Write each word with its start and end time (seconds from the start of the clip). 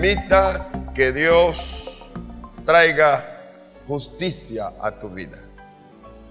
Permita 0.00 0.66
que 0.94 1.12
Dios 1.12 2.10
traiga 2.64 3.22
justicia 3.86 4.72
a 4.80 4.92
tu 4.92 5.10
vida. 5.10 5.38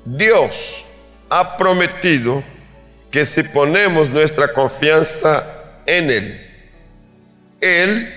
Dios 0.03 0.85
ha 1.29 1.55
prometido 1.55 2.43
que 3.11 3.23
si 3.25 3.43
ponemos 3.43 4.09
nuestra 4.09 4.51
confianza 4.53 5.45
en 5.85 6.09
Él, 6.09 6.47
Él 7.61 8.11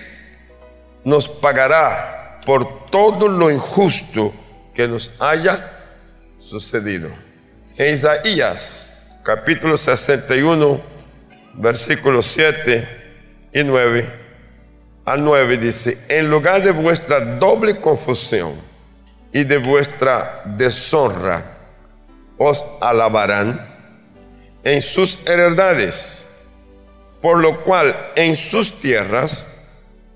nos 1.03 1.29
pagará 1.29 2.41
por 2.47 2.89
todo 2.89 3.27
lo 3.27 3.51
injusto 3.51 4.33
que 4.73 4.87
nos 4.87 5.11
haya 5.19 5.71
sucedido. 6.39 7.09
En 7.77 7.93
Isaías 7.93 9.19
capítulo 9.21 9.77
61, 9.77 10.81
versículos 11.53 12.25
7 12.25 12.87
y 13.53 13.63
9 13.63 14.22
al 15.05 15.23
9 15.23 15.57
dice, 15.57 15.97
en 16.07 16.29
lugar 16.29 16.61
de 16.63 16.71
vuestra 16.71 17.19
doble 17.19 17.81
confusión 17.81 18.53
y 19.31 19.43
de 19.43 19.57
vuestra 19.57 20.41
deshonra, 20.45 21.43
os 22.37 22.63
alabarán 22.79 23.73
en 24.63 24.81
sus 24.81 25.19
heredades, 25.27 26.27
por 27.21 27.39
lo 27.39 27.63
cual 27.63 28.11
en 28.15 28.35
sus 28.35 28.79
tierras 28.79 29.69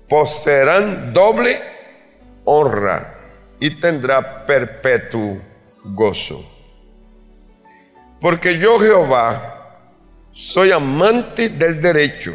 poseerán 0.08 1.12
doble 1.12 1.60
honra 2.44 3.14
y 3.60 3.70
tendrá 3.70 4.46
perpetuo 4.46 5.38
gozo. 5.84 6.44
Porque 8.20 8.58
yo 8.58 8.78
Jehová 8.78 9.84
soy 10.32 10.70
amante 10.70 11.50
del 11.50 11.80
derecho, 11.80 12.34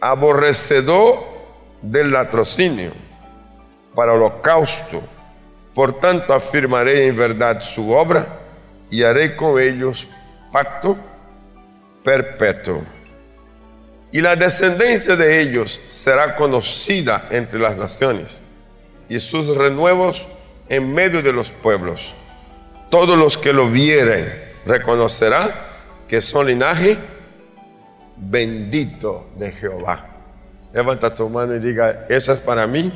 aborrecedor 0.00 1.29
del 1.82 2.10
latrocinio, 2.10 2.92
para 3.94 4.12
holocausto. 4.12 5.02
Por 5.74 5.98
tanto 6.00 6.34
afirmaré 6.34 7.06
en 7.06 7.16
verdad 7.16 7.62
su 7.62 7.90
obra 7.92 8.26
y 8.90 9.02
haré 9.02 9.36
con 9.36 9.60
ellos 9.60 10.08
pacto 10.52 10.98
perpetuo. 12.04 12.82
Y 14.12 14.20
la 14.20 14.34
descendencia 14.34 15.14
de 15.14 15.40
ellos 15.40 15.80
será 15.88 16.34
conocida 16.34 17.28
entre 17.30 17.60
las 17.60 17.76
naciones 17.76 18.42
y 19.08 19.20
sus 19.20 19.56
renuevos 19.56 20.26
en 20.68 20.92
medio 20.92 21.22
de 21.22 21.32
los 21.32 21.50
pueblos. 21.50 22.14
Todos 22.90 23.16
los 23.16 23.38
que 23.38 23.52
lo 23.52 23.68
vieren 23.68 24.32
reconocerán 24.66 25.52
que 26.08 26.20
son 26.20 26.46
linaje 26.46 26.98
bendito 28.16 29.28
de 29.36 29.52
Jehová. 29.52 30.09
Levanta 30.72 31.14
tu 31.14 31.28
mano 31.28 31.54
y 31.54 31.58
diga, 31.58 32.06
esa 32.08 32.32
es 32.32 32.40
para 32.40 32.66
mí. 32.66 32.92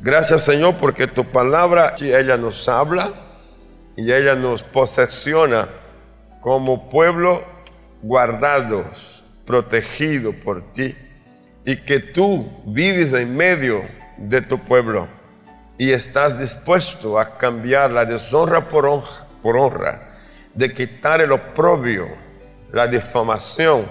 Gracias 0.00 0.42
Señor 0.42 0.74
porque 0.74 1.06
tu 1.06 1.24
palabra, 1.24 1.94
ella 1.98 2.36
nos 2.36 2.68
habla 2.68 3.12
y 3.96 4.12
ella 4.12 4.34
nos 4.34 4.62
posesiona 4.62 5.68
como 6.42 6.90
pueblo 6.90 7.42
guardados, 8.02 9.24
protegido 9.46 10.32
por 10.32 10.72
ti 10.74 10.94
y 11.64 11.76
que 11.76 12.00
tú 12.00 12.46
vives 12.66 13.14
en 13.14 13.34
medio 13.34 13.82
de 14.18 14.42
tu 14.42 14.58
pueblo 14.58 15.08
y 15.78 15.92
estás 15.92 16.38
dispuesto 16.38 17.18
a 17.18 17.38
cambiar 17.38 17.90
la 17.90 18.04
deshonra 18.04 18.68
por 18.68 18.84
honra, 18.84 19.26
por 19.42 19.56
honra 19.56 20.18
de 20.52 20.72
quitar 20.72 21.22
el 21.22 21.32
oprobio, 21.32 22.08
la 22.72 22.86
difamación 22.86 23.86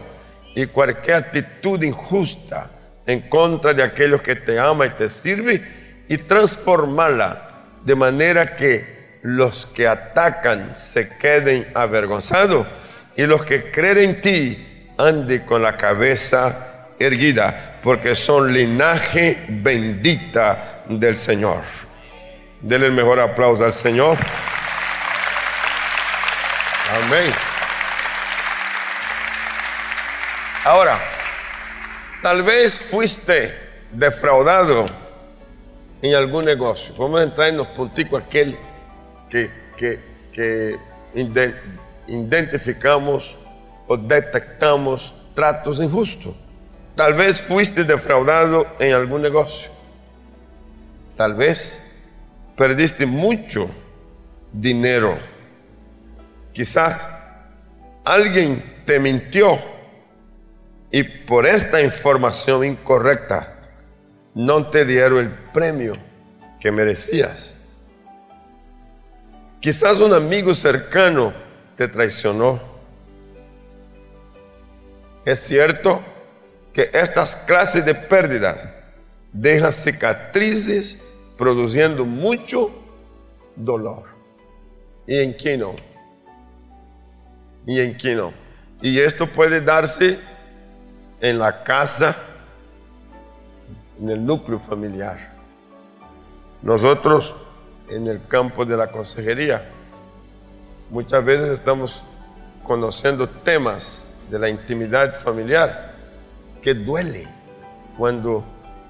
y 0.55 0.65
cualquier 0.67 1.17
actitud 1.17 1.81
injusta 1.81 2.69
en 3.05 3.21
contra 3.21 3.73
de 3.73 3.83
aquellos 3.83 4.21
que 4.21 4.35
te 4.35 4.59
ama 4.59 4.85
y 4.85 4.89
te 4.91 5.09
sirve 5.09 5.61
y 6.07 6.17
transformarla 6.17 7.49
de 7.83 7.95
manera 7.95 8.55
que 8.55 9.19
los 9.23 9.65
que 9.65 9.87
atacan 9.87 10.75
se 10.75 11.09
queden 11.17 11.67
avergonzados 11.73 12.67
y 13.15 13.25
los 13.25 13.45
que 13.45 13.71
creen 13.71 13.97
en 13.97 14.21
ti 14.21 14.89
anden 14.97 15.41
con 15.41 15.61
la 15.61 15.77
cabeza 15.77 16.89
erguida, 16.99 17.79
porque 17.81 18.15
son 18.15 18.53
linaje 18.53 19.43
bendita 19.47 20.83
del 20.87 21.17
Señor. 21.17 21.61
Denle 22.61 22.87
el 22.87 22.93
mejor 22.93 23.19
aplauso 23.19 23.65
al 23.65 23.73
Señor. 23.73 24.17
Amén. 27.05 27.52
Ahora, 30.65 30.97
tal 32.21 32.41
vez 32.41 32.79
fuiste 32.79 33.53
defraudado 33.91 34.85
en 36.01 36.15
algún 36.15 36.45
negocio. 36.45 36.95
Vamos 36.97 37.19
a 37.19 37.23
entrar 37.23 37.49
en 37.49 37.57
los 37.57 37.67
punticos 37.67 38.23
aquel 38.23 38.57
que, 39.29 39.51
que, 39.75 39.99
que 40.31 40.79
identificamos 42.07 43.35
o 43.87 43.97
detectamos 43.97 45.13
tratos 45.35 45.79
injustos. 45.79 46.33
Tal 46.95 47.13
vez 47.13 47.41
fuiste 47.41 47.83
defraudado 47.83 48.65
en 48.79 48.93
algún 48.93 49.21
negocio. 49.21 49.69
Tal 51.17 51.33
vez 51.33 51.83
perdiste 52.55 53.05
mucho 53.05 53.69
dinero. 54.53 55.19
Quizás 56.53 57.11
alguien 58.05 58.63
te 58.85 58.97
mintió 59.01 59.72
y 60.95 61.01
por 61.01 61.47
esta 61.47 61.81
información 61.81 62.63
incorrecta 62.63 63.51
no 64.35 64.67
te 64.67 64.85
dieron 64.85 65.17
el 65.25 65.31
premio 65.51 65.93
que 66.59 66.71
merecías. 66.71 67.57
Quizás 69.59 69.99
un 69.99 70.13
amigo 70.13 70.53
cercano 70.53 71.33
te 71.75 71.87
traicionó. 71.87 72.61
Es 75.25 75.39
cierto 75.39 75.99
que 76.71 76.91
estas 76.93 77.37
clases 77.37 77.83
de 77.83 77.95
pérdidas 77.95 78.63
dejan 79.31 79.73
cicatrices 79.73 80.99
produciendo 81.39 82.05
mucho 82.05 82.69
dolor. 83.55 84.03
¿Y 85.07 85.17
en 85.17 85.33
quién 85.33 85.61
no? 85.61 85.75
¿Y 87.65 87.79
en 87.79 87.95
quién 87.95 88.17
no? 88.17 88.31
Y 88.79 88.99
esto 88.99 89.25
puede 89.25 89.59
darse 89.59 90.19
en 91.23 91.39
la 91.39 91.63
casa, 91.63 92.17
en 93.97 94.09
el 94.09 94.25
núcleo 94.25 94.59
familiar. 94.59 95.17
Nosotros 96.61 97.33
en 97.87 98.07
el 98.07 98.27
campo 98.27 98.65
de 98.65 98.75
la 98.75 98.91
consejería 98.91 99.69
muchas 100.89 101.23
veces 101.23 101.51
estamos 101.51 102.03
conociendo 102.65 103.29
temas 103.29 104.05
de 104.29 104.37
la 104.37 104.49
intimidad 104.49 105.13
familiar 105.13 105.93
que 106.61 106.73
duele 106.73 107.25
cuando 107.97 108.43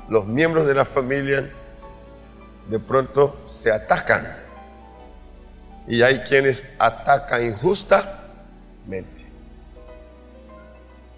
los 0.09 0.25
miembros 0.25 0.65
de 0.65 0.73
la 0.73 0.85
familia 0.85 1.51
de 2.67 2.79
pronto 2.79 3.44
se 3.45 3.71
atacan. 3.71 4.38
Y 5.88 6.01
hay 6.01 6.17
quienes 6.21 6.65
atacan 6.79 7.45
injustamente. 7.45 9.21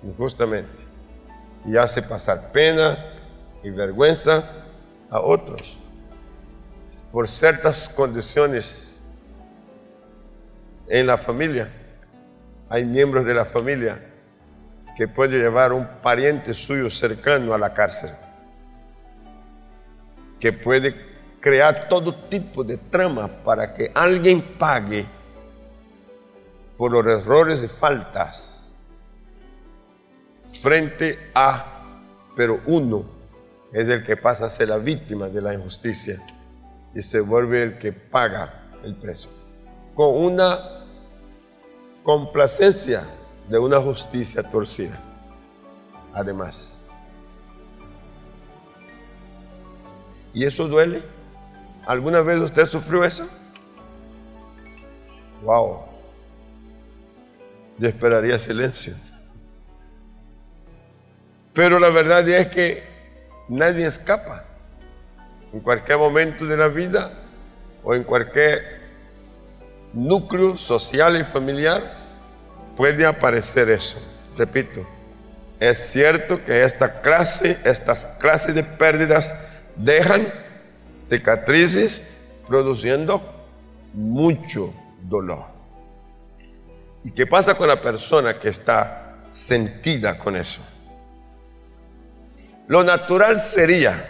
Injustamente. 0.03 0.84
Y 1.65 1.77
hace 1.77 2.01
pasar 2.01 2.51
pena 2.51 2.97
y 3.63 3.69
vergüenza 3.69 4.43
a 5.09 5.19
otros. 5.19 5.77
Por 7.11 7.27
ciertas 7.27 7.89
condiciones 7.89 8.95
en 10.87 11.07
la 11.07 11.17
familia. 11.17 11.69
Hay 12.69 12.85
miembros 12.85 13.25
de 13.25 13.33
la 13.33 13.45
familia 13.45 13.99
que 14.95 15.07
puede 15.07 15.37
llevar 15.39 15.73
un 15.73 15.87
pariente 16.01 16.53
suyo 16.53 16.89
cercano 16.89 17.53
a 17.53 17.57
la 17.57 17.73
cárcel, 17.73 18.11
que 20.39 20.53
puede 20.53 20.95
crear 21.39 21.88
todo 21.89 22.15
tipo 22.15 22.63
de 22.63 22.77
trama 22.77 23.27
para 23.27 23.73
que 23.73 23.91
alguien 23.94 24.41
pague 24.41 25.06
por 26.77 26.91
los 26.91 27.06
errores 27.06 27.61
y 27.61 27.68
faltas 27.68 28.55
frente 30.62 31.31
a, 31.34 31.66
pero 32.36 32.62
uno 32.66 33.06
es 33.72 33.90
el 33.90 34.06
que 34.06 34.18
pasa 34.18 34.46
a 34.46 34.50
ser 34.50 34.69
la 34.69 34.78
víctima 34.78 35.28
de 35.28 35.42
la 35.42 35.54
injusticia 35.54 36.22
y 36.94 37.02
se 37.02 37.19
vuelve 37.19 37.63
el 37.63 37.78
que 37.78 37.92
paga 37.92 38.69
el 38.84 38.96
precio, 38.96 39.30
con 39.94 40.16
una 40.16 40.86
complacencia 42.04 43.04
de 43.50 43.60
una 43.60 43.80
justicia 43.80 44.44
torcida. 44.44 45.00
Además. 46.13 46.80
¿Y 50.34 50.46
eso 50.46 50.68
duele? 50.68 51.04
¿Alguna 51.86 52.22
vez 52.22 52.40
usted 52.40 52.66
sufrió 52.66 53.04
eso? 53.04 53.28
Wow. 55.44 55.86
Yo 57.78 57.88
esperaría 57.88 58.40
silencio. 58.40 58.94
Pero 61.56 61.80
la 61.80 61.90
verdad 61.90 62.28
es 62.28 62.50
que 62.50 62.84
nadie 63.48 63.88
escapa. 63.88 64.44
En 65.54 65.62
cualquier 65.62 65.98
momento 65.98 66.46
de 66.46 66.57
la 66.57 66.68
vida 66.68 67.13
o 67.81 67.96
en 67.96 68.04
cualquier 68.04 68.81
núcleo 69.94 70.57
social 70.57 71.18
y 71.18 71.24
familiar 71.24 71.98
puede 72.75 73.06
aparecer 73.06 73.69
eso. 73.69 73.98
Repito, 74.38 74.86
es 75.57 75.78
cierto 75.78 76.44
que 76.44 76.66
esta 76.66 77.00
clase, 77.00 77.57
estas 77.63 78.06
clases 78.19 78.54
de 78.54 78.63
pérdidas 78.63 79.34
dejan 79.78 80.28
cicatrices 81.07 82.04
produciendo 82.46 83.22
mucho 83.94 84.74
dolor. 85.04 85.46
¿Y 87.06 87.12
qué 87.12 87.25
pasa 87.25 87.56
con 87.56 87.69
la 87.69 87.80
persona 87.80 88.38
que 88.38 88.50
está 88.50 89.16
sentida 89.30 90.18
con 90.18 90.36
eso? 90.36 90.62
Lo 92.67 92.83
natural 92.83 93.38
sería 93.38 94.09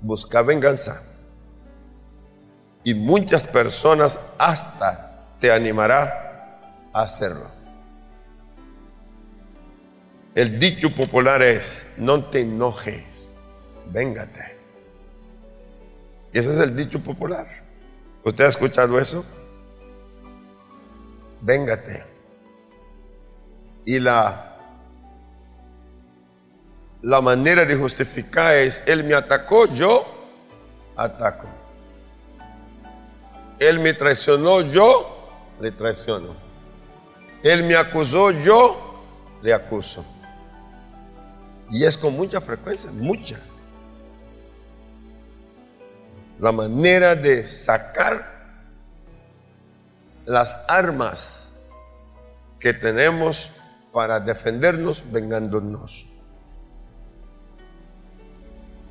buscar 0.00 0.44
venganza. 0.44 1.02
Y 2.84 2.94
muchas 2.94 3.46
personas 3.46 4.18
hasta 4.38 5.36
te 5.38 5.52
animará 5.52 6.88
a 6.92 7.02
hacerlo. 7.02 7.50
El 10.34 10.58
dicho 10.58 10.94
popular 10.94 11.42
es, 11.42 11.94
no 11.98 12.24
te 12.24 12.40
enojes, 12.40 13.30
véngate. 13.90 14.56
Y 16.32 16.38
ese 16.38 16.52
es 16.52 16.58
el 16.58 16.74
dicho 16.74 17.00
popular. 17.00 17.46
¿Usted 18.24 18.44
ha 18.44 18.48
escuchado 18.48 18.98
eso? 18.98 19.24
Véngate. 21.42 22.04
Y 23.84 23.98
la, 24.00 24.51
la 27.02 27.20
manera 27.20 27.64
de 27.64 27.74
justificar 27.74 28.54
es, 28.54 28.82
él 28.86 29.02
me 29.02 29.14
atacó, 29.14 29.66
yo 29.66 30.06
ataco. 30.96 31.48
Él 33.58 33.80
me 33.80 33.92
traicionó, 33.92 34.60
yo 34.60 35.30
le 35.60 35.72
traiciono. 35.72 36.34
Él 37.42 37.64
me 37.64 37.74
acusó, 37.74 38.30
yo 38.30 39.02
le 39.42 39.52
acuso. 39.52 40.04
Y 41.70 41.84
es 41.84 41.98
con 41.98 42.14
mucha 42.14 42.40
frecuencia, 42.40 42.90
mucha. 42.92 43.40
La 46.38 46.52
manera 46.52 47.16
de 47.16 47.46
sacar 47.46 48.32
las 50.24 50.64
armas 50.68 51.52
que 52.60 52.72
tenemos 52.72 53.50
para 53.92 54.20
defendernos 54.20 55.02
vengándonos. 55.10 56.11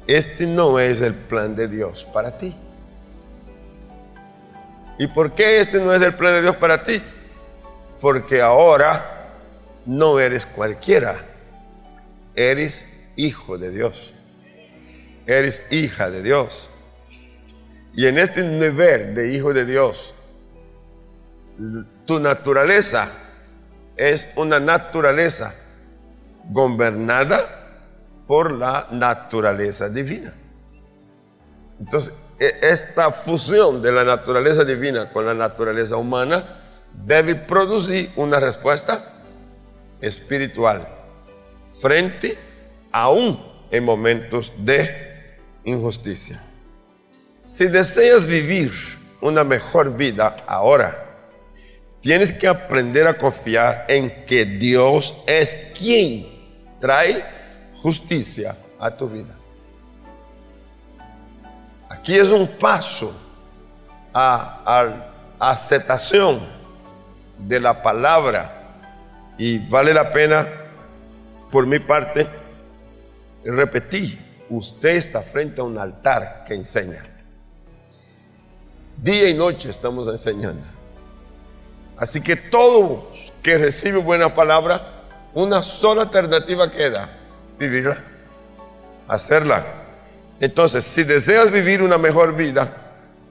Este 0.07 0.47
no 0.47 0.79
es 0.79 1.01
el 1.01 1.13
plan 1.13 1.55
de 1.55 1.67
Dios 1.67 2.07
para 2.11 2.37
ti. 2.37 2.55
¿Y 4.97 5.07
por 5.07 5.33
qué 5.33 5.59
este 5.59 5.79
no 5.79 5.93
es 5.93 6.01
el 6.01 6.13
plan 6.13 6.33
de 6.33 6.41
Dios 6.41 6.55
para 6.55 6.83
ti? 6.83 7.01
Porque 7.99 8.41
ahora 8.41 9.29
no 9.85 10.19
eres 10.19 10.45
cualquiera 10.45 11.31
eres 12.35 12.87
hijo 13.15 13.57
de 13.57 13.71
Dios. 13.71 14.13
Eres 15.25 15.71
hija 15.71 16.09
de 16.09 16.21
Dios. 16.21 16.71
Y 17.93 18.07
en 18.07 18.17
este 18.17 18.43
nivel 18.43 19.15
de 19.15 19.33
hijo 19.33 19.53
de 19.53 19.65
Dios, 19.65 20.13
tu 22.05 22.19
naturaleza 22.19 23.09
es 23.97 24.29
una 24.35 24.59
naturaleza 24.59 25.53
gobernada 26.49 27.60
por 28.31 28.53
la 28.53 28.87
naturaleza 28.91 29.89
divina. 29.89 30.33
Entonces, 31.81 32.13
e, 32.39 32.59
esta 32.61 33.11
fusión 33.11 33.81
de 33.81 33.91
la 33.91 34.05
naturaleza 34.05 34.63
divina 34.63 35.11
con 35.11 35.25
la 35.25 35.33
naturaleza 35.33 35.97
humana 35.97 36.61
debe 36.93 37.35
producir 37.35 38.09
una 38.15 38.39
respuesta 38.39 39.21
espiritual 39.99 40.87
frente 41.73 42.37
aún 42.93 43.37
en 43.69 43.83
momentos 43.83 44.53
de 44.59 45.35
injusticia. 45.65 46.41
Si 47.45 47.67
deseas 47.67 48.27
vivir 48.27 48.71
una 49.19 49.43
mejor 49.43 49.97
vida 49.97 50.37
ahora, 50.47 51.27
tienes 51.99 52.31
que 52.31 52.47
aprender 52.47 53.07
a 53.07 53.17
confiar 53.17 53.83
en 53.89 54.23
que 54.25 54.45
Dios 54.45 55.17
es 55.27 55.73
quien 55.77 56.27
trae 56.79 57.40
justicia 57.81 58.55
a 58.79 58.91
tu 58.91 59.07
vida. 59.07 59.35
Aquí 61.89 62.17
es 62.17 62.29
un 62.31 62.47
paso 62.47 63.13
a, 64.13 64.61
a 65.39 65.49
aceptación 65.51 66.39
de 67.37 67.59
la 67.59 67.81
palabra 67.81 68.77
y 69.37 69.57
vale 69.57 69.93
la 69.93 70.11
pena 70.11 70.47
por 71.51 71.67
mi 71.67 71.79
parte, 71.79 72.27
repetí, 73.43 74.17
usted 74.49 74.95
está 74.95 75.21
frente 75.21 75.59
a 75.61 75.63
un 75.63 75.77
altar 75.77 76.45
que 76.47 76.53
enseña. 76.53 77.03
Día 78.97 79.29
y 79.29 79.33
noche 79.33 79.69
estamos 79.69 80.07
enseñando. 80.07 80.67
Así 81.97 82.21
que 82.21 82.35
todos 82.35 83.03
que 83.41 83.57
recibe 83.57 83.97
buena 83.97 84.33
palabra, 84.33 85.03
una 85.33 85.63
sola 85.63 86.03
alternativa 86.03 86.71
queda, 86.71 87.09
vivirla, 87.61 87.97
hacerla. 89.07 89.65
Entonces, 90.39 90.83
si 90.83 91.03
deseas 91.03 91.51
vivir 91.51 91.83
una 91.83 91.97
mejor 91.97 92.35
vida, 92.35 92.75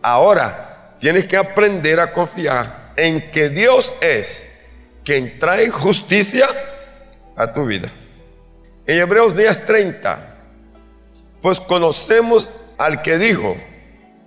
ahora 0.00 0.94
tienes 1.00 1.26
que 1.26 1.36
aprender 1.36 1.98
a 1.98 2.12
confiar 2.12 2.92
en 2.96 3.30
que 3.30 3.48
Dios 3.48 3.92
es 4.00 4.68
quien 5.04 5.38
trae 5.40 5.68
justicia 5.70 6.46
a 7.36 7.52
tu 7.52 7.66
vida. 7.66 7.90
En 8.86 9.00
Hebreos 9.00 9.34
10:30, 9.34 10.18
pues 11.42 11.60
conocemos 11.60 12.48
al 12.78 13.02
que 13.02 13.18
dijo, 13.18 13.56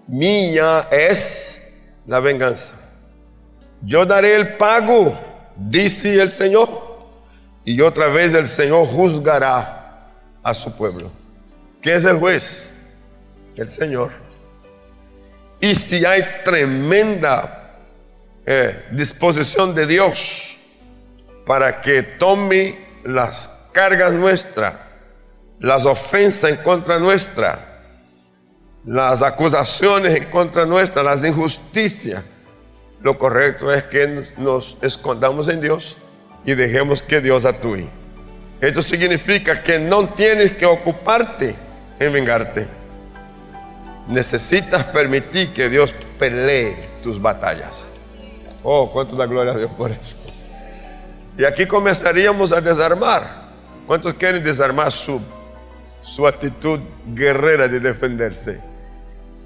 mía 0.08 0.88
es 0.92 1.78
la 2.06 2.20
venganza. 2.20 2.74
Yo 3.82 4.06
daré 4.06 4.36
el 4.36 4.56
pago, 4.56 5.18
dice 5.56 6.22
el 6.22 6.30
Señor, 6.30 6.70
y 7.64 7.80
otra 7.80 8.08
vez 8.08 8.34
el 8.34 8.46
Señor 8.46 8.86
juzgará 8.86 9.83
a 10.44 10.54
su 10.54 10.76
pueblo. 10.76 11.12
¿Qué 11.82 11.96
es 11.96 12.06
el 12.06 12.18
juez? 12.18 12.74
El 13.56 13.70
Señor. 13.70 14.12
Y 15.60 15.76
si 15.76 16.06
hay 16.06 16.24
tremenda 16.44 17.78
eh, 18.46 18.86
disposición 18.92 19.74
de 19.74 19.88
Dios 19.88 20.58
para 21.46 21.82
que 21.82 22.04
tome 22.04 22.78
las 23.06 23.70
cargas 23.72 24.14
nuestras, 24.14 24.76
las 25.60 25.86
ofensas 25.86 26.50
en 26.50 26.58
contra 26.58 27.00
nuestra, 27.00 27.58
las 28.86 29.22
acusaciones 29.22 30.16
en 30.16 30.26
contra 30.26 30.66
nuestra, 30.66 31.04
las 31.04 31.24
injusticias, 31.24 32.22
lo 33.02 33.18
correcto 33.18 33.74
es 33.74 33.84
que 33.84 34.26
nos 34.38 34.78
escondamos 34.82 35.48
en 35.48 35.62
Dios 35.62 35.98
y 36.46 36.54
dejemos 36.54 37.02
que 37.02 37.22
Dios 37.22 37.46
actúe. 37.46 37.88
Esto 38.64 38.82
significa 38.82 39.62
que 39.62 39.78
no 39.78 40.10
tienes 40.10 40.54
que 40.54 40.66
ocuparte 40.66 41.56
en 42.00 42.14
vengarte. 42.14 42.68
Necesitas 44.08 44.86
permitir 44.86 45.54
que 45.54 45.70
Dios 45.70 45.94
pelee 46.18 46.76
tus 47.02 47.22
batallas. 47.22 47.88
Oh, 48.64 48.92
cuánto 48.92 49.16
da 49.16 49.26
gloria 49.26 49.54
a 49.54 49.58
Dios 49.58 49.72
por 49.78 49.92
eso. 49.92 50.18
Y 51.38 51.44
aquí 51.46 51.66
comenzaríamos 51.66 52.54
a 52.54 52.62
desarmar 52.62 53.44
¿Cuántos 53.86 54.14
quieren 54.14 54.44
desarmar 54.44 54.92
su, 54.92 55.22
su 56.02 56.26
actitud 56.26 56.80
guerrera 57.14 57.68
de 57.68 57.82
defenderse 57.82 58.62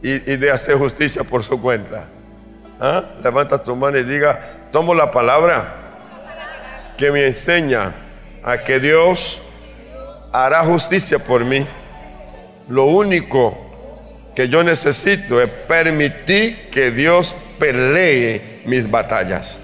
y, 0.02 0.20
de 0.20 0.52
hacer 0.52 0.78
justicia 0.78 1.24
por 1.24 1.44
su 1.44 1.60
cuenta? 1.60 2.08
¿Ah? 2.80 3.04
Levanta 3.24 3.62
tu 3.62 3.76
mano 3.76 3.98
y 3.98 4.04
diga, 4.04 4.70
tomo 4.72 4.94
la 4.94 5.12
palabra 5.12 5.74
que 6.96 7.12
me 7.12 7.26
enseña 7.26 7.94
a 8.48 8.64
que 8.64 8.80
Dios 8.80 9.42
hará 10.32 10.64
justicia 10.64 11.20
por 11.20 11.44
mí. 11.44 11.68
Lo 12.70 12.86
único 12.86 13.58
que 14.34 14.48
yo 14.48 14.64
necesito 14.64 15.42
es 15.42 15.50
permitir 15.50 16.70
que 16.70 16.90
Dios 16.92 17.36
pelee 17.60 18.62
mis 18.64 18.90
batallas. 18.90 19.60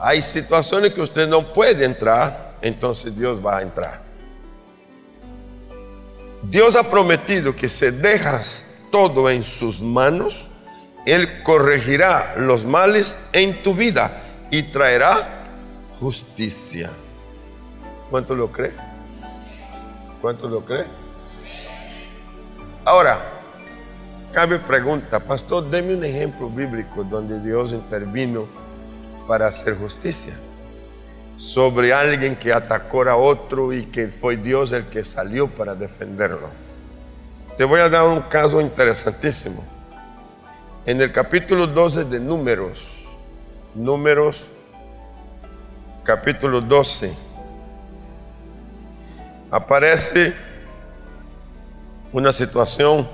Hay 0.00 0.22
situaciones 0.22 0.94
que 0.94 1.02
usted 1.02 1.28
no 1.28 1.52
puede 1.52 1.84
entrar 1.84 2.54
entonces 2.62 3.14
Dios 3.14 3.44
va 3.44 3.58
a 3.58 3.62
entrar. 3.62 4.00
Dios 6.42 6.74
ha 6.74 6.88
prometido 6.88 7.54
que 7.54 7.68
si 7.68 7.90
dejas 7.90 8.64
todo 8.90 9.28
en 9.28 9.44
sus 9.44 9.82
manos, 9.82 10.48
Él 11.04 11.42
corregirá 11.42 12.34
los 12.38 12.64
males 12.64 13.28
en 13.34 13.62
tu 13.62 13.74
vida 13.74 14.22
y 14.50 14.62
traerá 14.64 15.41
justicia. 16.02 16.90
¿Cuánto 18.10 18.34
lo 18.34 18.50
cree? 18.50 18.72
¿Cuántos 20.20 20.50
lo 20.50 20.64
creen? 20.64 20.88
Ahora, 22.84 23.20
cabe 24.32 24.58
pregunta, 24.58 25.20
pastor, 25.20 25.70
deme 25.70 25.94
un 25.94 26.04
ejemplo 26.04 26.50
bíblico 26.50 27.04
donde 27.04 27.38
Dios 27.38 27.72
intervino 27.72 28.46
para 29.28 29.46
hacer 29.46 29.78
justicia 29.78 30.34
sobre 31.36 31.94
alguien 31.94 32.34
que 32.34 32.52
atacó 32.52 33.04
a 33.04 33.14
otro 33.14 33.72
y 33.72 33.84
que 33.84 34.08
fue 34.08 34.36
Dios 34.36 34.72
el 34.72 34.86
que 34.86 35.04
salió 35.04 35.46
para 35.46 35.76
defenderlo. 35.76 36.48
Te 37.56 37.64
voy 37.64 37.78
a 37.78 37.88
dar 37.88 38.08
un 38.08 38.22
caso 38.22 38.60
interesantísimo. 38.60 39.62
En 40.84 41.00
el 41.00 41.12
capítulo 41.12 41.68
12 41.68 42.06
de 42.06 42.18
Números, 42.18 42.88
Números 43.76 44.51
capítulo 46.04 46.60
12, 46.60 47.14
aparece 49.50 50.34
una 52.12 52.32
situación 52.32 53.08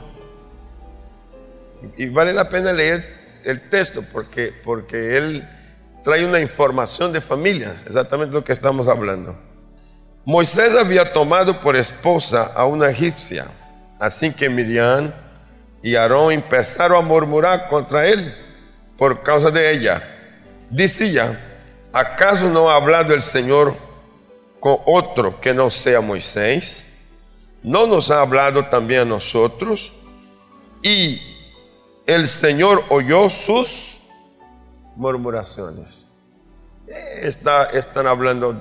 y 1.97 2.09
vale 2.09 2.33
la 2.33 2.49
pena 2.49 2.73
leer 2.73 3.41
el 3.45 3.69
texto 3.69 4.03
porque, 4.11 4.53
porque 4.65 5.17
él 5.17 5.49
trae 6.03 6.25
una 6.25 6.41
información 6.41 7.13
de 7.13 7.21
familia, 7.21 7.77
exactamente 7.87 8.35
lo 8.35 8.43
que 8.43 8.53
estamos 8.53 8.89
hablando. 8.89 9.37
Moisés 10.25 10.77
había 10.77 11.13
tomado 11.13 11.61
por 11.61 11.77
esposa 11.77 12.53
a 12.55 12.65
una 12.67 12.89
egipcia, 12.89 13.47
así 14.01 14.33
que 14.33 14.49
Miriam 14.49 15.13
y 15.83 15.95
Aarón 15.95 16.33
empezaron 16.33 16.99
a 17.05 17.07
murmurar 17.07 17.69
contra 17.69 18.07
él 18.07 18.35
por 18.97 19.23
causa 19.23 19.51
de 19.51 19.71
ella. 19.71 20.03
Decía, 20.71 21.48
¿acaso 21.99 22.49
no 22.49 22.71
ha 22.71 22.77
hablado 22.77 23.13
el 23.13 23.23
Señor 23.23 23.75
con 24.61 24.79
otro 24.87 25.41
que 25.41 25.53
no 25.53 25.71
sea 25.71 26.01
Moisés? 26.01 26.87
¿No 27.63 27.87
nos 27.87 28.11
ha 28.11 28.21
hablado 28.21 28.67
también 28.67 29.03
a 29.03 29.05
nosotros? 29.05 29.93
Y 30.83 31.21
el 32.07 32.29
Señor 32.29 32.85
oyó 32.89 33.29
sus 33.29 34.01
murmuraciones. 34.97 36.07
Está, 36.87 37.65
están 37.65 38.07
hablando 38.07 38.55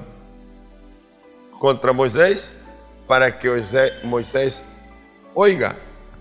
contra 1.60 1.94
Moisés 1.94 2.58
para 3.08 3.38
que 3.38 3.64
Moisés 4.04 4.64
oiga. 5.34 5.76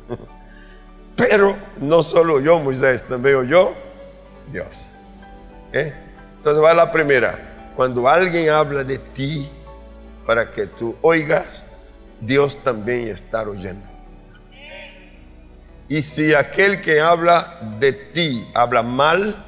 Pero 1.16 1.56
no 1.80 2.02
solo 2.02 2.34
oyó 2.34 2.58
Moisés, 2.58 3.06
también 3.06 3.36
oyó 3.36 3.72
Dios. 4.52 4.90
¿Eh? 5.72 6.05
Entonces 6.46 6.62
va 6.62 6.74
la 6.74 6.92
primera. 6.92 7.72
Cuando 7.74 8.08
alguien 8.08 8.50
habla 8.50 8.84
de 8.84 8.98
ti 8.98 9.50
para 10.24 10.52
que 10.52 10.68
tú 10.68 10.94
oigas, 11.02 11.66
Dios 12.20 12.62
también 12.62 13.08
está 13.08 13.42
oyendo. 13.42 13.84
Y 15.88 16.02
si 16.02 16.34
aquel 16.34 16.80
que 16.82 17.00
habla 17.00 17.58
de 17.80 17.92
ti 17.92 18.48
habla 18.54 18.84
mal, 18.84 19.44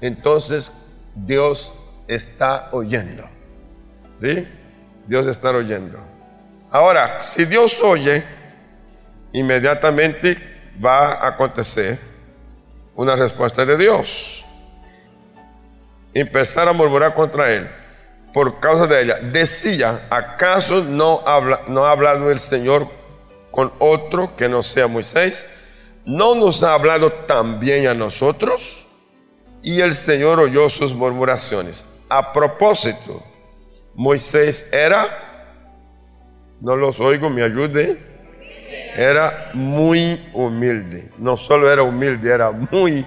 entonces 0.00 0.70
Dios 1.16 1.74
está 2.06 2.68
oyendo. 2.70 3.28
¿Sí? 4.20 4.46
Dios 5.04 5.26
está 5.26 5.50
oyendo. 5.50 5.98
Ahora, 6.70 7.24
si 7.24 7.44
Dios 7.44 7.82
oye, 7.82 8.22
inmediatamente 9.32 10.38
va 10.80 11.14
a 11.14 11.26
acontecer 11.26 11.98
una 12.94 13.16
respuesta 13.16 13.66
de 13.66 13.76
Dios. 13.76 14.45
Empezar 16.18 16.68
a 16.68 16.72
murmurar 16.72 17.14
contra 17.14 17.52
él 17.52 17.68
por 18.32 18.60
causa 18.60 18.86
de 18.86 19.02
ella. 19.02 19.16
Decía, 19.20 20.02
¿acaso 20.10 20.82
no, 20.82 21.22
habla, 21.26 21.62
no 21.68 21.84
ha 21.84 21.90
hablado 21.90 22.30
el 22.30 22.38
Señor 22.38 22.86
con 23.50 23.72
otro 23.78 24.36
que 24.36 24.48
no 24.48 24.62
sea 24.62 24.86
Moisés? 24.86 25.46
¿no 26.06 26.36
nos 26.36 26.62
ha 26.62 26.72
hablado 26.72 27.12
también 27.12 27.88
a 27.88 27.94
nosotros? 27.94 28.86
Y 29.62 29.80
el 29.80 29.92
Señor 29.92 30.38
oyó 30.38 30.68
sus 30.68 30.94
murmuraciones. 30.94 31.84
A 32.08 32.32
propósito, 32.32 33.22
Moisés 33.94 34.68
era, 34.72 35.74
no 36.60 36.76
los 36.76 37.00
oigo, 37.00 37.28
me 37.28 37.42
ayude, 37.42 37.98
era 38.94 39.50
muy 39.52 40.20
humilde. 40.32 41.10
No 41.18 41.36
solo 41.36 41.70
era 41.70 41.82
humilde, 41.82 42.30
era 42.30 42.52
muy 42.52 43.04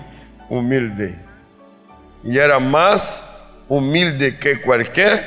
humilde. 0.49 1.17
Y 2.23 2.37
era 2.37 2.59
más 2.59 3.47
humilde 3.67 4.37
que 4.37 4.61
cualquier 4.61 5.23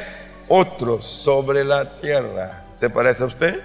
otro 0.49 1.01
sobre 1.01 1.65
la 1.65 1.95
tierra. 1.95 2.67
¿Se 2.71 2.91
parece 2.91 3.23
a 3.23 3.27
usted? 3.27 3.63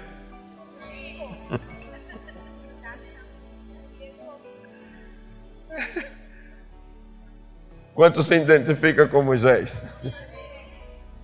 ¿Cuántos 7.94 8.26
se 8.26 8.36
identifica 8.36 9.10
con 9.10 9.26
Moisés? 9.26 9.82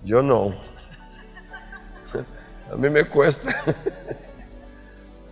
Yo 0.03 0.21
no. 0.21 0.53
A 2.71 2.75
mí 2.75 2.89
me 2.89 3.07
cuesta. 3.07 3.55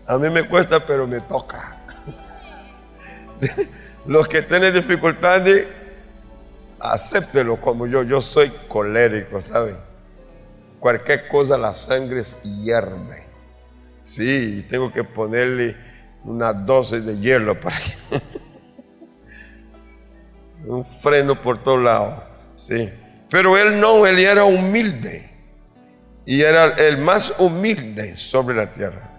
A 0.08 0.18
mí 0.18 0.30
me 0.30 0.48
cuesta, 0.48 0.80
pero 0.80 1.06
me 1.06 1.20
toca. 1.20 1.78
Los 4.06 4.28
que 4.28 4.42
tienen 4.42 4.74
dificultades, 4.74 5.68
acéptelo 6.92 7.60
como 7.60 7.88
yo. 7.88 8.04
Yo 8.04 8.22
soy 8.22 8.52
colérico, 8.68 9.40
¿sabe? 9.42 9.76
Cualquier 10.80 11.28
cosa 11.28 11.58
la 11.58 11.74
sangre 11.74 12.22
hierve. 12.44 13.24
Sí, 14.02 14.66
tengo 14.70 14.92
que 14.92 15.04
ponerle 15.04 15.78
una 16.26 16.52
dosis 16.54 17.06
de 17.06 17.18
hielo 17.18 17.60
para 17.60 17.78
que 17.78 18.22
un 20.70 20.86
freno 20.86 21.42
por 21.42 21.64
todos 21.64 21.82
lados. 21.82 22.22
Sí. 22.56 22.92
Pero 23.30 23.58
él 23.58 23.80
no, 23.80 24.06
él 24.06 24.20
era 24.20 24.44
humilde. 24.44 25.30
Y 26.26 26.42
era 26.42 26.66
el 26.66 26.98
más 26.98 27.34
humilde 27.40 28.16
sobre 28.16 28.56
la 28.56 28.72
tierra. 28.72 29.10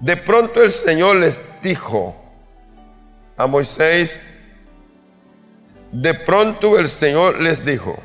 De 0.00 0.16
pronto 0.16 0.62
el 0.62 0.70
Señor 0.70 1.16
les 1.16 1.40
dijo 1.62 2.16
a 3.36 3.46
Moisés, 3.46 4.20
de 5.92 6.14
pronto 6.14 6.78
el 6.78 6.88
Señor 6.88 7.38
les 7.40 7.64
dijo 7.64 7.98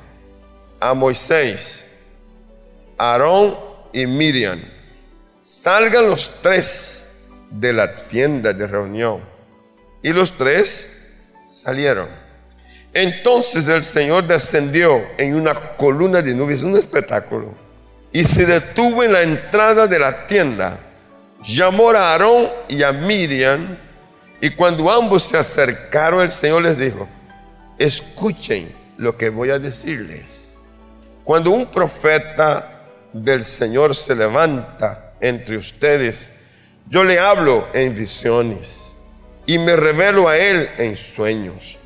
a 0.79 0.93
Moisés, 0.93 1.87
Aarón 2.97 3.55
y 3.93 4.05
Miriam, 4.05 4.59
salgan 5.41 6.07
los 6.07 6.29
tres 6.41 7.09
de 7.49 7.71
la 7.71 8.07
tienda 8.07 8.51
de 8.51 8.67
reunión. 8.67 9.21
Y 10.03 10.09
los 10.09 10.33
tres 10.33 11.13
salieron. 11.47 12.07
Entonces 12.93 13.67
el 13.69 13.83
Señor 13.83 14.27
descendió 14.27 15.05
en 15.17 15.35
una 15.35 15.53
columna 15.77 16.21
de 16.21 16.33
nubes, 16.33 16.63
un 16.63 16.75
espectáculo, 16.75 17.53
y 18.11 18.23
se 18.23 18.45
detuvo 18.45 19.03
en 19.03 19.13
la 19.13 19.21
entrada 19.21 19.87
de 19.87 19.99
la 19.99 20.27
tienda. 20.27 20.77
Llamó 21.43 21.91
a 21.91 22.11
Aarón 22.11 22.49
y 22.67 22.83
a 22.83 22.91
Miriam, 22.91 23.77
y 24.41 24.49
cuando 24.49 24.91
ambos 24.91 25.23
se 25.23 25.37
acercaron, 25.37 26.21
el 26.21 26.29
Señor 26.29 26.63
les 26.63 26.77
dijo, 26.77 27.07
escuchen 27.77 28.73
lo 28.97 29.17
que 29.17 29.29
voy 29.29 29.49
a 29.49 29.59
decirles. 29.59 30.59
Cuando 31.23 31.51
un 31.51 31.67
profeta 31.67 32.81
del 33.13 33.43
Señor 33.43 33.95
se 33.95 34.15
levanta 34.15 35.13
entre 35.19 35.57
ustedes, 35.57 36.31
yo 36.87 37.03
le 37.03 37.19
hablo 37.19 37.67
en 37.73 37.93
visiones 37.93 38.95
y 39.45 39.59
me 39.59 39.75
revelo 39.75 40.27
a 40.27 40.37
él 40.37 40.69
en 40.77 40.95
sueños. 40.95 41.77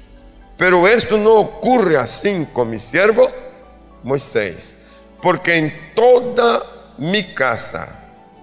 Pero 0.57 0.87
esto 0.87 1.17
no 1.17 1.33
ocurre 1.35 1.97
así 1.97 2.47
con 2.53 2.69
mi 2.69 2.79
siervo 2.79 3.31
Moisés, 4.03 4.75
porque 5.21 5.55
en 5.55 5.93
toda 5.95 6.63
mi 6.97 7.33
casa 7.33 8.01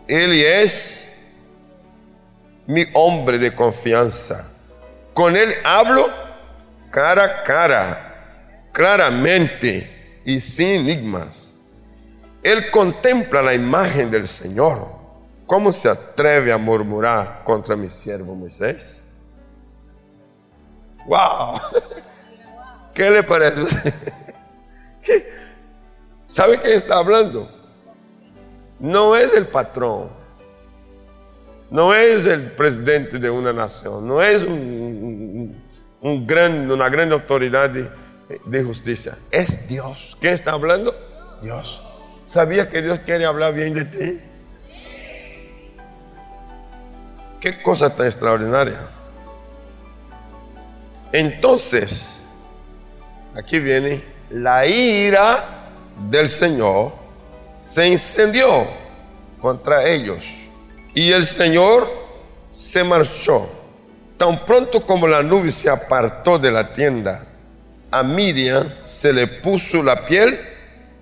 él 0.08 0.32
es 0.32 1.16
mi 2.66 2.86
hombre 2.94 3.38
de 3.38 3.54
confianza. 3.54 4.50
Con 5.14 5.36
él 5.36 5.54
hablo 5.64 6.27
cara 6.90 7.24
a 7.24 7.42
cara, 7.42 8.68
claramente 8.72 10.20
y 10.24 10.40
sin 10.40 10.80
enigmas. 10.80 11.56
Él 12.42 12.70
contempla 12.70 13.42
la 13.42 13.54
imagen 13.54 14.10
del 14.10 14.26
Señor. 14.26 14.88
¿Cómo 15.46 15.72
se 15.72 15.88
atreve 15.88 16.52
a 16.52 16.58
murmurar 16.58 17.42
contra 17.44 17.74
mi 17.74 17.88
siervo 17.88 18.34
Moisés? 18.34 19.02
¡Wow! 21.06 21.60
¿Qué 22.94 23.10
le 23.10 23.22
parece? 23.22 23.94
¿Sabe 26.26 26.60
qué 26.60 26.74
está 26.74 26.98
hablando? 26.98 27.50
No 28.78 29.16
es 29.16 29.34
el 29.34 29.46
patrón, 29.46 30.10
no 31.70 31.94
es 31.94 32.26
el 32.26 32.52
presidente 32.52 33.18
de 33.18 33.28
una 33.28 33.52
nación, 33.52 34.06
no 34.06 34.22
es 34.22 34.42
un, 34.42 35.07
gran, 36.02 36.70
una 36.70 36.88
gran 36.88 37.12
autoridad 37.12 37.70
de, 37.70 38.62
justicia, 38.62 39.18
es 39.30 39.68
Dios. 39.68 40.16
¿Quién 40.20 40.34
está 40.34 40.52
hablando? 40.52 40.94
Dios. 41.42 41.82
¿Sabía 42.26 42.68
que 42.68 42.82
Dios 42.82 43.00
quiere 43.04 43.24
hablar 43.24 43.54
bien 43.54 43.74
de 43.74 43.84
ti? 43.84 44.20
Qué 47.40 47.62
cosa 47.62 47.94
tan 47.94 48.06
extraordinaria. 48.06 48.80
Entonces, 51.12 52.26
aquí 53.34 53.58
viene, 53.60 54.02
la 54.30 54.66
ira 54.66 55.70
del 56.10 56.28
Señor 56.28 56.92
se 57.60 57.88
incendió 57.88 58.66
contra 59.40 59.88
ellos 59.88 60.50
y 60.94 61.12
el 61.12 61.24
Señor 61.26 61.88
se 62.50 62.84
marchó. 62.84 63.57
Tan 64.18 64.44
pronto 64.44 64.84
como 64.84 65.06
la 65.06 65.22
nube 65.22 65.50
se 65.50 65.70
apartó 65.70 66.38
de 66.38 66.50
la 66.50 66.72
tienda, 66.72 67.24
a 67.90 68.02
Miriam 68.02 68.68
se 68.84 69.12
le 69.12 69.26
puso 69.26 69.82
la 69.82 70.04
piel 70.04 70.38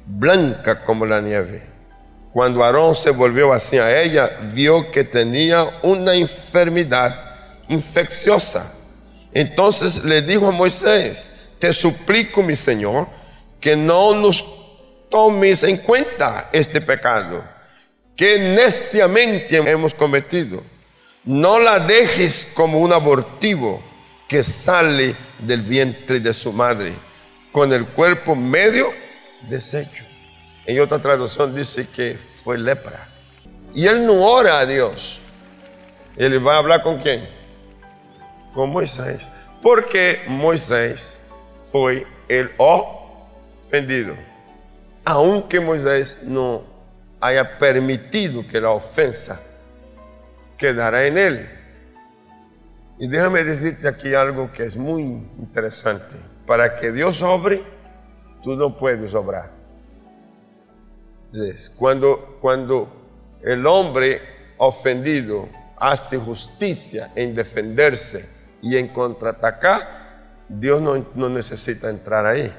blanca 0.04 0.84
como 0.84 1.06
la 1.06 1.20
nieve. 1.20 1.66
Cuando 2.30 2.62
Aarón 2.62 2.94
se 2.94 3.10
volvió 3.10 3.52
hacia 3.52 4.02
ella, 4.02 4.38
vio 4.52 4.90
que 4.90 5.02
tenía 5.02 5.80
una 5.82 6.14
enfermedad 6.14 7.64
infecciosa. 7.68 8.74
Entonces 9.32 10.04
le 10.04 10.20
dijo 10.20 10.48
a 10.48 10.52
Moisés, 10.52 11.30
te 11.58 11.72
suplico, 11.72 12.42
mi 12.42 12.54
Señor, 12.54 13.08
que 13.58 13.74
no 13.74 14.14
nos 14.14 14.44
tomes 15.08 15.62
en 15.62 15.78
cuenta 15.78 16.50
este 16.52 16.82
pecado 16.82 17.42
que 18.14 18.38
neciamente 18.38 19.56
hemos 19.56 19.94
cometido. 19.94 20.62
No 21.26 21.58
la 21.58 21.80
dejes 21.80 22.46
como 22.54 22.78
un 22.78 22.92
abortivo 22.92 23.82
que 24.28 24.44
sale 24.44 25.16
del 25.40 25.60
vientre 25.62 26.20
de 26.20 26.32
su 26.32 26.52
madre, 26.52 26.94
con 27.50 27.72
el 27.72 27.84
cuerpo 27.84 28.36
medio 28.36 28.92
deshecho. 29.48 30.04
En 30.64 30.80
otra 30.80 31.02
traducción 31.02 31.52
dice 31.52 31.88
que 31.88 32.16
fue 32.44 32.56
lepra. 32.56 33.08
Y 33.74 33.88
él 33.88 34.06
no 34.06 34.24
ora 34.24 34.60
a 34.60 34.66
Dios. 34.66 35.20
Él 36.16 36.46
va 36.46 36.54
a 36.54 36.58
hablar 36.58 36.84
con 36.84 37.00
quién? 37.02 37.28
Con 38.54 38.70
Moisés. 38.70 39.28
Porque 39.60 40.20
Moisés 40.28 41.22
fue 41.72 42.06
el 42.28 42.52
ofendido. 42.56 44.14
Aunque 45.04 45.58
Moisés 45.58 46.20
no 46.22 46.62
haya 47.20 47.58
permitido 47.58 48.46
que 48.46 48.60
la 48.60 48.70
ofensa 48.70 49.40
quedara 50.56 51.06
en 51.06 51.18
él. 51.18 51.48
Y 52.98 53.08
déjame 53.08 53.44
decirte 53.44 53.88
aquí 53.88 54.14
algo 54.14 54.50
que 54.52 54.64
es 54.64 54.76
muy 54.76 55.02
interesante. 55.02 56.16
Para 56.46 56.76
que 56.76 56.92
Dios 56.92 57.22
obre, 57.22 57.62
tú 58.42 58.56
no 58.56 58.76
puedes 58.76 59.12
obrar. 59.14 59.50
Cuando, 61.76 62.38
cuando 62.40 62.88
el 63.42 63.66
hombre 63.66 64.22
ofendido 64.56 65.48
hace 65.76 66.16
justicia 66.16 67.12
en 67.14 67.34
defenderse 67.34 68.26
y 68.62 68.76
en 68.78 68.88
contraatacar, 68.88 70.44
Dios 70.48 70.80
no, 70.80 71.06
no 71.14 71.28
necesita 71.28 71.90
entrar 71.90 72.24
ahí. 72.24 72.50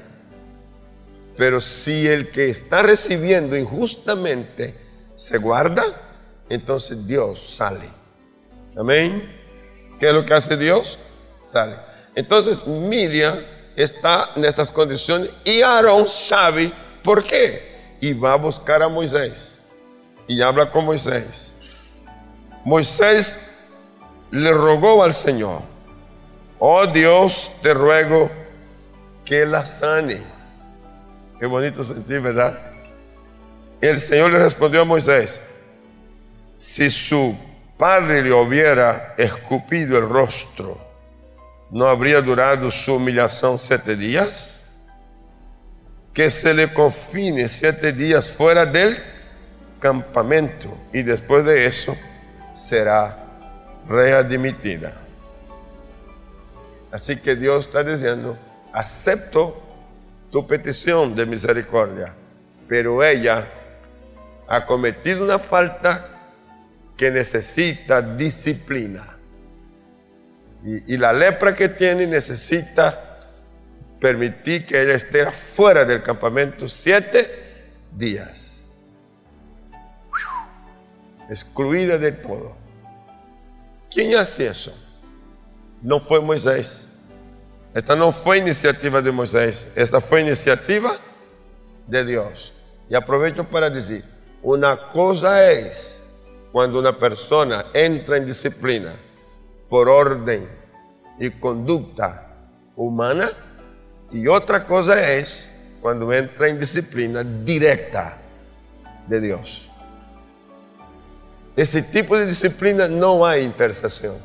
Pero 1.36 1.62
si 1.62 2.08
el 2.08 2.30
que 2.30 2.50
está 2.50 2.84
recibiendo 2.84 3.56
injustamente 3.56 4.75
se 5.16 5.38
guarda, 5.38 6.07
entonces 6.50 7.06
Dios 7.06 7.56
sale. 7.56 7.89
Amén. 8.77 9.36
¿Qué 10.00 10.10
es 10.10 10.13
lo 10.13 10.25
que 10.25 10.34
hace 10.34 10.56
Dios? 10.56 11.00
Sale. 11.44 11.75
Entonces 12.16 12.66
Miriam 12.66 13.39
está 13.75 14.32
en 14.36 14.46
estas 14.46 14.72
condiciones 14.72 15.30
y 15.44 15.62
Aarón 15.62 16.08
sabe 16.08 16.72
por 17.04 17.24
qué 17.24 17.96
y 18.01 18.13
va 18.13 18.34
a 18.34 18.38
buscar 18.38 18.82
a 18.82 18.89
Moisés 18.89 19.60
y 20.27 20.42
habla 20.42 20.70
con 20.70 20.86
Moisés. 20.86 21.56
Moisés 22.66 23.38
le 24.31 24.51
rogó 24.51 25.03
al 25.03 25.14
Señor, 25.14 25.62
oh 26.60 26.86
Dios, 26.88 27.51
te 27.62 27.74
ruego 27.74 28.29
que 29.24 29.46
la 29.46 29.66
sane. 29.66 30.22
Qué 31.40 31.46
bonito 31.46 31.83
sentir, 31.83 32.20
¿verdad? 32.20 32.60
El 33.79 34.00
Señor 34.00 34.31
le 34.31 34.40
respondió 34.40 34.81
a 34.81 34.86
Moisés, 34.86 35.42
si 36.57 36.89
su 36.89 37.37
padre 37.77 38.22
le 38.22 38.33
hubiera 38.33 39.13
escupido 39.17 39.98
el 39.98 40.09
rostro, 40.09 40.77
¿no 41.72 41.87
habría 41.87 42.22
durado 42.22 42.70
su 42.70 42.96
humillación 42.96 43.57
siete 43.57 43.96
días? 43.96 44.57
que 46.17 46.31
se 46.31 46.51
le 46.51 46.74
confine 46.74 47.48
siete 47.48 47.93
días 47.93 48.31
fuera 48.31 48.65
del 48.65 48.98
campamento 49.79 50.75
y 50.91 51.03
después 51.03 51.46
de 51.46 51.67
eso 51.67 51.96
será 52.51 53.24
readmitida. 53.87 54.96
Así 56.91 57.17
que 57.17 57.35
Dios 57.35 57.67
está 57.67 57.83
diciendo, 57.83 58.35
acepto 58.74 59.61
tu 60.31 60.48
petición 60.48 61.13
de 61.13 61.27
misericordia, 61.27 62.15
pero 62.67 63.03
ella 63.03 63.48
ha 64.48 64.65
cometido 64.65 65.24
una 65.24 65.37
falta 65.37 66.17
que 66.98 67.12
necesita 67.12 68.01
disciplina. 68.01 69.16
Y, 70.64 70.98
la 70.98 71.14
lepra 71.14 71.55
que 71.55 71.70
tiene 71.70 72.07
necesita 72.07 73.20
permití 74.01 74.66
que 74.66 74.81
ella 74.81 74.96
esté 74.96 75.29
fuera 75.31 75.86
del 75.86 76.01
campamento 76.01 76.68
siete 76.68 77.70
días, 77.96 78.64
excluida 81.29 81.98
de 81.98 82.12
todo. 82.12 82.57
¿Quién 83.90 84.18
hace 84.18 84.48
eso? 84.48 84.75
No 85.81 86.00
fue 86.00 86.20
Moisés. 86.20 86.88
Esta 87.74 87.96
no 87.96 88.12
fue 88.12 88.40
iniciativa 88.40 89.01
de 89.01 89.12
Moisés, 89.12 89.70
esta 89.75 90.01
fue 90.01 90.22
iniciativa 90.22 90.98
de 91.86 92.03
Dios. 92.03 92.53
Y 92.90 92.96
aprovecho 92.96 93.48
para 93.48 93.70
decir, 93.70 94.03
una 94.42 94.90
cosa 94.90 95.50
es 95.50 95.97
cuando 96.57 96.79
una 96.79 96.98
persona 96.98 97.67
entra 97.72 98.17
en 98.17 98.25
disciplina 98.25 98.96
por 99.70 99.87
orden 99.87 100.50
y 101.20 101.29
conducta 101.29 102.33
humana, 102.75 103.29
y 104.11 104.25
otra 104.25 104.65
cosa 104.65 105.07
es 105.07 105.51
cuando 105.79 106.11
entra 106.11 106.48
en 106.48 106.59
disciplina 106.59 107.24
directa 107.24 108.17
de 109.05 109.22
Dios. 109.22 109.70
Ese 111.55 111.83
tipo 111.83 112.17
de 112.17 112.25
disciplina 112.25 112.87
no 112.87 113.24
hay 113.24 113.43
intercesión. 113.43 114.15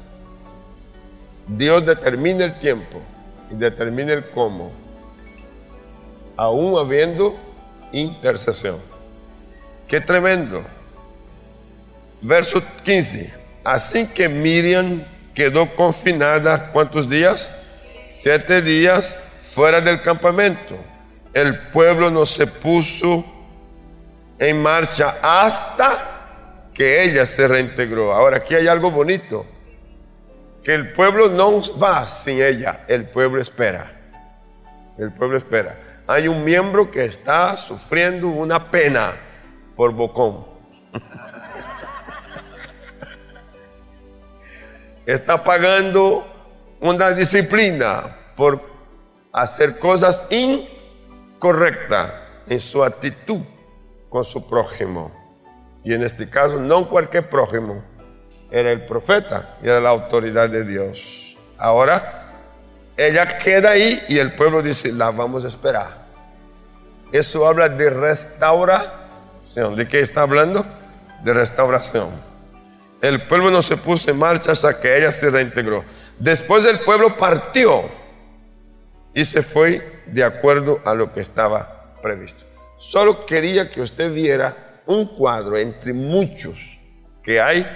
Dios 1.47 1.85
determina 1.85 2.47
el 2.47 2.59
tiempo 2.61 3.03
y 3.51 3.57
determina 3.57 4.15
el 4.15 4.31
cómo, 4.31 4.73
aún 6.39 6.79
habiendo 6.79 7.37
intercesión. 7.93 8.79
Qué 9.87 10.01
tremendo. 10.01 10.63
Verso 12.23 12.63
15. 12.85 13.35
Así 13.65 14.07
que 14.07 14.29
Miriam 14.29 15.03
quedó 15.35 15.75
confinada, 15.75 16.71
¿cuántos 16.73 17.09
días? 17.09 17.53
Siete 18.07 18.63
días 18.63 19.19
fuera 19.41 19.81
del 19.81 20.03
campamento. 20.03 20.77
El 21.35 21.59
pueblo 21.69 22.11
no 22.11 22.25
se 22.25 22.47
puso 22.47 23.25
en 24.39 24.63
marcha 24.63 25.17
hasta 25.23 26.69
que 26.75 27.05
ella 27.05 27.27
se 27.27 27.49
reintegró. 27.49 28.13
Ahora 28.13 28.39
aquí 28.39 28.55
hay 28.55 28.69
algo 28.69 28.91
bonito, 28.91 29.47
que 30.63 30.75
el 30.75 30.93
pueblo 30.93 31.29
no 31.29 31.61
va 31.79 32.07
sin 32.07 32.43
ella, 32.43 32.85
el 32.89 33.07
pueblo 33.07 33.41
espera. 33.41 33.91
El 34.99 35.13
pueblo 35.13 35.39
espera. 35.39 35.79
Hay 36.07 36.29
un 36.29 36.45
miembro 36.45 36.91
que 36.91 37.05
está 37.05 37.57
sufriendo 37.57 38.29
una 38.29 38.71
pena 38.71 39.13
por 39.75 39.93
bocón. 39.93 40.47
está 45.07 45.43
pagando 45.43 46.27
una 46.81 47.11
disciplina 47.13 48.17
por 48.37 48.61
hacer 49.33 49.79
cosas 49.79 50.25
incorrectas 50.31 52.13
en 52.49 52.61
su 52.61 52.85
actitud 52.85 53.41
con 54.09 54.25
su 54.25 54.47
prójimo. 54.47 55.11
Y 55.85 55.95
en 55.95 56.03
este 56.03 56.29
caso, 56.29 56.61
no 56.61 56.89
cualquier 56.89 57.29
prójimo, 57.29 57.83
era 58.51 58.71
el 58.71 58.85
profeta 58.85 59.57
y 59.63 59.69
era 59.69 59.81
la 59.81 59.91
autoridad 59.91 60.49
de 60.49 60.65
Dios. 60.65 61.37
Ahora, 61.59 62.23
ella 62.97 63.27
queda 63.39 63.71
ahí 63.71 64.03
y 64.09 64.19
el 64.19 64.33
pueblo 64.33 64.63
dice, 64.63 64.93
la 64.93 65.11
vamos 65.11 65.45
a 65.45 65.49
esperar. 65.49 66.03
Eso 67.11 67.47
habla 67.47 67.69
de 67.69 67.91
restauración. 67.91 69.77
¿De 69.77 69.89
qué 69.89 70.01
está 70.01 70.23
hablando? 70.23 70.65
De 71.25 71.33
restauración. 71.33 72.32
El 73.03 73.27
pueblo 73.27 73.51
no 73.51 73.63
se 73.63 73.77
puso 73.77 74.13
en 74.13 74.19
marcha 74.19 74.53
hasta 74.53 74.81
que 74.81 74.97
ella 74.97 75.11
se 75.11 75.29
reintegró. 75.29 75.85
Después 76.21 76.65
el 76.65 76.79
pueblo 76.79 77.17
partió 77.17 77.83
y 79.13 79.25
se 79.25 79.43
fue 79.43 80.03
de 80.07 80.23
acuerdo 80.23 80.81
a 80.85 80.95
lo 80.95 81.13
que 81.13 81.19
estaba 81.21 81.97
previsto. 82.01 82.45
Solo 82.79 83.27
quería 83.27 83.69
que 83.69 83.81
usted 83.81 84.15
viera 84.15 84.83
un 84.87 85.05
cuadro 85.17 85.59
entre 85.59 85.93
muchos 85.93 86.79
que 87.25 87.41
hay 87.41 87.67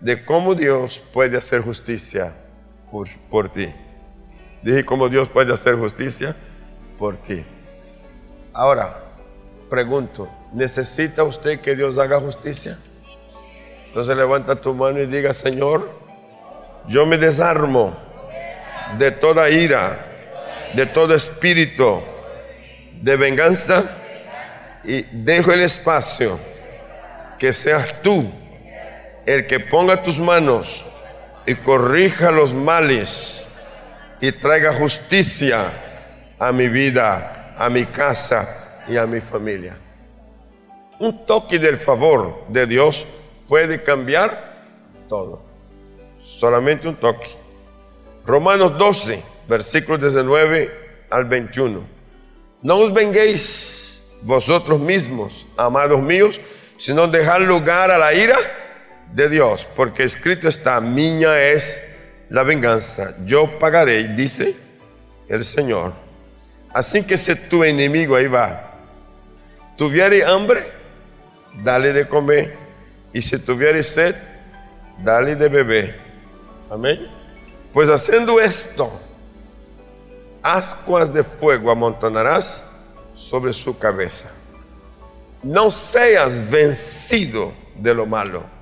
de 0.00 0.24
cómo 0.24 0.54
Dios 0.54 1.02
puede 1.12 1.36
hacer 1.36 1.60
justicia 1.60 2.32
por, 2.90 3.06
por 3.28 3.52
ti. 3.52 3.68
Dije 4.62 4.86
cómo 4.86 5.10
Dios 5.10 5.28
puede 5.28 5.52
hacer 5.52 5.74
justicia 5.74 6.34
por 6.98 7.18
ti. 7.20 7.44
Ahora, 8.54 8.96
pregunto, 9.68 10.26
¿necesita 10.54 11.22
usted 11.22 11.60
que 11.60 11.76
Dios 11.76 11.98
haga 11.98 12.18
justicia? 12.18 12.78
Entonces 13.90 14.16
levanta 14.16 14.54
tu 14.54 14.72
mano 14.72 15.00
y 15.00 15.06
diga, 15.06 15.32
Señor, 15.32 15.90
yo 16.86 17.06
me 17.06 17.18
desarmo 17.18 17.92
de 18.98 19.10
toda 19.10 19.50
ira, 19.50 19.98
de 20.74 20.86
todo 20.86 21.12
espíritu 21.12 22.00
de 23.02 23.16
venganza 23.16 23.82
y 24.84 25.02
dejo 25.10 25.52
el 25.52 25.62
espacio 25.62 26.38
que 27.36 27.52
seas 27.52 28.00
tú 28.00 28.30
el 29.26 29.48
que 29.48 29.58
ponga 29.58 30.04
tus 30.04 30.20
manos 30.20 30.86
y 31.44 31.56
corrija 31.56 32.30
los 32.30 32.54
males 32.54 33.48
y 34.20 34.30
traiga 34.30 34.72
justicia 34.72 35.66
a 36.38 36.52
mi 36.52 36.68
vida, 36.68 37.56
a 37.58 37.68
mi 37.68 37.86
casa 37.86 38.82
y 38.86 38.96
a 38.96 39.04
mi 39.04 39.20
familia. 39.20 39.76
Un 41.00 41.26
toque 41.26 41.58
del 41.58 41.76
favor 41.76 42.44
de 42.50 42.66
Dios 42.66 43.04
puede 43.50 43.82
cambiar 43.82 44.54
todo. 45.08 45.42
Solamente 46.20 46.86
un 46.86 46.94
toque. 46.94 47.30
Romanos 48.24 48.78
12, 48.78 49.24
versículos 49.48 50.00
19 50.00 50.70
al 51.10 51.24
21. 51.24 51.84
No 52.62 52.76
os 52.76 52.94
venguéis 52.94 54.04
vosotros 54.22 54.78
mismos, 54.78 55.48
amados 55.56 56.00
míos, 56.00 56.40
sino 56.78 57.08
dejar 57.08 57.40
lugar 57.42 57.90
a 57.90 57.98
la 57.98 58.14
ira 58.14 58.36
de 59.12 59.28
Dios, 59.28 59.66
porque 59.74 60.04
escrito 60.04 60.46
está, 60.46 60.80
mía 60.80 61.42
es 61.50 61.82
la 62.28 62.44
venganza, 62.44 63.16
yo 63.24 63.58
pagaré, 63.58 64.14
dice 64.14 64.54
el 65.28 65.42
Señor. 65.42 65.92
Así 66.72 67.02
que 67.02 67.18
si 67.18 67.34
tu 67.34 67.64
enemigo 67.64 68.14
ahí 68.14 68.28
va, 68.28 68.78
tuviere 69.76 70.24
hambre, 70.24 70.70
dale 71.64 71.92
de 71.92 72.06
comer, 72.06 72.59
y 73.12 73.22
si 73.22 73.38
tuviere 73.38 73.82
sed, 73.82 74.14
dale 75.02 75.36
de 75.36 75.48
beber. 75.48 75.98
Amén. 76.70 77.08
Pues 77.72 77.88
haciendo 77.88 78.40
esto, 78.40 78.90
ascuas 80.42 81.12
de 81.12 81.22
fuego 81.24 81.70
amontonarás 81.70 82.64
sobre 83.14 83.52
su 83.52 83.78
cabeza. 83.78 84.30
No 85.42 85.70
seas 85.70 86.50
vencido 86.50 87.52
de 87.76 87.94
lo 87.94 88.06
malo 88.06 88.60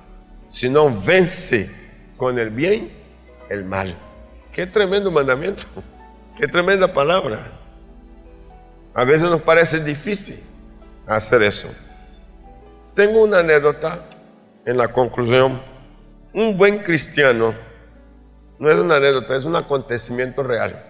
sino 0.49 0.89
vence 0.89 1.69
con 2.17 2.37
el 2.37 2.49
bien 2.49 2.91
el 3.49 3.63
mal. 3.63 3.95
Qué 4.51 4.65
tremendo 4.67 5.11
mandamiento, 5.11 5.63
qué 6.37 6.47
tremenda 6.47 6.91
palabra. 6.91 7.51
A 8.93 9.03
veces 9.05 9.29
nos 9.29 9.41
parece 9.41 9.79
difícil 9.79 10.39
hacer 11.07 11.43
eso. 11.43 11.69
Tengo 12.95 13.23
una 13.23 13.39
anécdota 13.39 14.03
en 14.65 14.77
la 14.77 14.89
conclusión. 14.89 15.59
Un 16.33 16.57
buen 16.57 16.79
cristiano, 16.79 17.53
no 18.59 18.69
es 18.69 18.77
una 18.77 18.97
anécdota, 18.97 19.35
es 19.35 19.45
un 19.45 19.55
acontecimiento 19.55 20.43
real. 20.43 20.85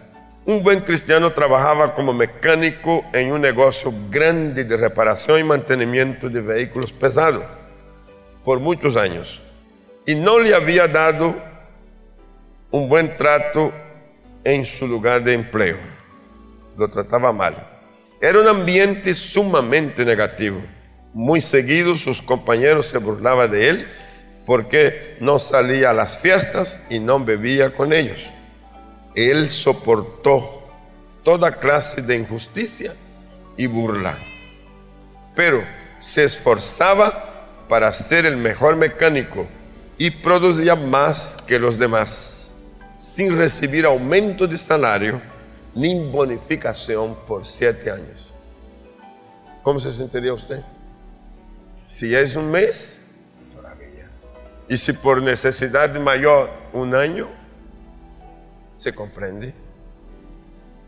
Un 0.45 0.63
buen 0.63 0.79
cristiano 0.81 1.31
trabajaba 1.31 1.93
como 1.93 2.13
mecánico 2.13 3.05
en 3.13 3.31
un 3.31 3.41
negocio 3.41 3.93
grande 4.09 4.63
de 4.63 4.77
reparación 4.77 5.39
y 5.39 5.43
mantenimiento 5.43 6.29
de 6.29 6.41
vehículos 6.41 6.91
pesados 6.91 7.43
por 8.43 8.59
muchos 8.59 8.97
años 8.97 9.41
y 10.05 10.15
no 10.15 10.39
le 10.39 10.55
había 10.55 10.87
dado 10.87 11.35
un 12.71 12.89
buen 12.89 13.15
trato 13.17 13.71
en 14.43 14.65
su 14.65 14.87
lugar 14.87 15.23
de 15.23 15.33
empleo. 15.33 15.77
Lo 16.77 16.89
trataba 16.89 17.31
mal. 17.31 17.55
Era 18.21 18.39
un 18.39 18.47
ambiente 18.47 19.13
sumamente 19.13 20.03
negativo. 20.03 20.61
Muy 21.13 21.41
seguido 21.41 21.97
sus 21.97 22.21
compañeros 22.21 22.85
se 22.87 22.99
burlaban 22.99 23.49
de 23.51 23.69
él 23.69 23.87
porque 24.45 25.17
no 25.19 25.39
salía 25.39 25.91
a 25.91 25.93
las 25.93 26.17
fiestas 26.19 26.81
y 26.89 26.99
no 26.99 27.23
bebía 27.23 27.73
con 27.73 27.93
ellos. 27.93 28.29
Él 29.15 29.49
soportó 29.49 30.63
toda 31.23 31.59
clase 31.59 32.01
de 32.01 32.17
injusticia 32.17 32.93
y 33.57 33.67
burla, 33.67 34.17
pero 35.35 35.63
se 35.99 36.23
esforzaba 36.23 37.65
para 37.67 37.91
ser 37.93 38.25
el 38.25 38.37
mejor 38.37 38.75
mecánico 38.75 39.47
y 39.97 40.09
producía 40.11 40.75
más 40.75 41.37
que 41.45 41.59
los 41.59 41.77
demás, 41.77 42.55
sin 42.97 43.37
recibir 43.37 43.85
aumento 43.85 44.47
de 44.47 44.57
salario 44.57 45.21
ni 45.75 45.93
bonificación 46.09 47.15
por 47.27 47.45
siete 47.45 47.91
años. 47.91 48.33
¿Cómo 49.61 49.79
se 49.79 49.93
sentiría 49.93 50.33
usted? 50.33 50.63
Si 51.89 52.15
es 52.15 52.35
un 52.35 52.51
mes, 52.51 53.01
todavía. 53.51 54.07
Y 54.67 54.77
si 54.77 54.93
por 54.93 55.23
necesidad 55.23 55.91
mayor 55.95 56.51
un 56.71 56.93
año, 56.93 57.27
se 58.77 58.93
comprende. 58.93 59.55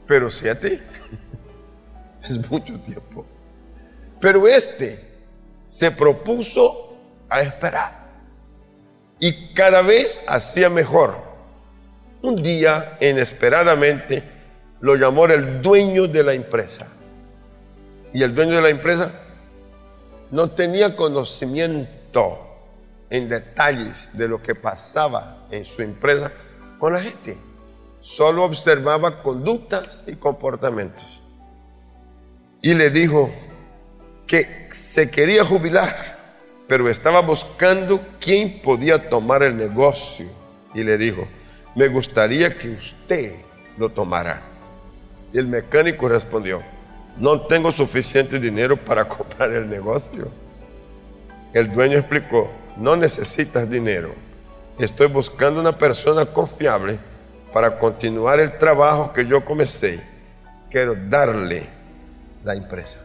Pero 0.05 0.29
siete 0.29 0.79
es 2.29 2.51
mucho 2.51 2.79
tiempo. 2.81 3.25
Pero 4.19 4.47
este 4.47 5.03
se 5.65 5.89
propuso 5.89 6.95
a 7.27 7.41
esperar 7.41 8.01
y 9.19 9.55
cada 9.55 9.81
vez 9.81 10.21
hacía 10.27 10.69
mejor. 10.69 11.17
Un 12.21 12.43
día, 12.43 12.99
inesperadamente, 13.01 14.21
lo 14.81 14.95
llamó 14.95 15.25
el 15.25 15.63
dueño 15.63 16.07
de 16.07 16.23
la 16.23 16.35
empresa. 16.35 16.89
Y 18.13 18.21
el 18.21 18.35
dueño 18.35 18.53
de 18.53 18.61
la 18.61 18.69
empresa 18.69 19.20
no 20.31 20.51
tenía 20.51 20.95
conocimiento 20.95 22.39
en 23.09 23.29
detalles 23.29 24.09
de 24.17 24.27
lo 24.27 24.41
que 24.41 24.55
pasaba 24.55 25.45
en 25.51 25.65
su 25.65 25.81
empresa 25.81 26.31
con 26.79 26.93
la 26.93 27.01
gente. 27.01 27.37
Solo 27.99 28.43
observaba 28.43 29.21
conductas 29.21 30.03
y 30.07 30.15
comportamientos. 30.15 31.21
Y 32.61 32.73
le 32.73 32.89
dijo 32.89 33.31
que 34.25 34.69
se 34.71 35.11
quería 35.11 35.43
jubilar 35.45 36.21
pero 36.71 36.87
estaba 36.87 37.19
buscando 37.19 37.99
quién 38.17 38.61
podía 38.61 39.09
tomar 39.09 39.43
el 39.43 39.57
negocio. 39.57 40.27
Y 40.73 40.85
le 40.85 40.97
dijo, 40.97 41.27
me 41.75 41.89
gustaría 41.89 42.57
que 42.57 42.69
usted 42.69 43.41
lo 43.77 43.89
tomara. 43.89 44.41
Y 45.33 45.37
el 45.37 45.47
mecánico 45.47 46.07
respondió, 46.07 46.63
no 47.17 47.41
tengo 47.41 47.71
suficiente 47.71 48.39
dinero 48.39 48.77
para 48.77 49.07
comprar 49.07 49.51
el 49.51 49.69
negocio. 49.69 50.29
El 51.53 51.71
dueño 51.71 51.97
explicó, 51.97 52.49
no 52.77 52.95
necesitas 52.95 53.69
dinero. 53.69 54.13
Estoy 54.79 55.07
buscando 55.07 55.59
una 55.59 55.77
persona 55.77 56.25
confiable 56.25 56.97
para 57.53 57.77
continuar 57.77 58.39
el 58.39 58.57
trabajo 58.57 59.11
que 59.13 59.25
yo 59.25 59.43
comencé. 59.43 60.01
Quiero 60.69 60.95
darle 61.09 61.67
la 62.43 62.55
empresa. 62.55 62.99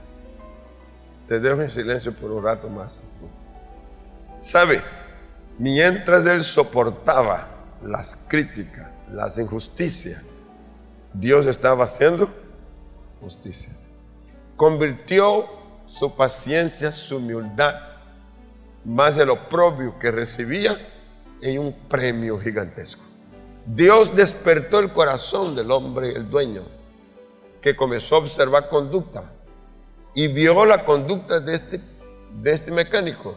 Te 1.29 1.41
dejo 1.41 1.63
en 1.63 1.71
silencio 1.71 2.15
por 2.15 2.31
un 2.31 2.45
rato 2.45 2.69
más. 2.69 3.03
¿Sabe? 4.41 4.81
Mientras 5.59 6.25
él 6.27 6.43
soportaba 6.45 7.49
las 7.85 8.17
críticas, 8.29 8.93
las 9.11 9.39
injusticias, 9.39 10.23
Dios 11.13 11.47
estaba 11.47 11.85
haciendo 11.85 12.33
justicia. 13.21 13.76
Convirtió 14.57 15.47
su 15.87 16.15
paciencia, 16.15 16.91
su 16.93 17.17
humildad, 17.17 17.75
más 18.85 19.19
el 19.19 19.31
oprobio 19.31 19.99
que 19.99 20.11
recibía, 20.11 20.79
en 21.43 21.59
un 21.59 21.73
premio 21.89 22.39
gigantesco. 22.39 23.03
Dios 23.67 24.15
despertó 24.17 24.79
el 24.79 24.93
corazón 24.93 25.55
del 25.55 25.71
hombre, 25.71 26.13
el 26.13 26.31
dueño, 26.31 26.63
que 27.61 27.77
comenzó 27.77 28.17
a 28.17 28.19
observar 28.19 28.69
conducta 28.69 29.33
y 30.15 30.29
vio 30.29 30.65
la 30.65 30.85
conducta 30.85 31.41
de 31.41 31.55
este, 31.55 31.81
de 32.41 32.53
este 32.53 32.71
mecánico 32.71 33.37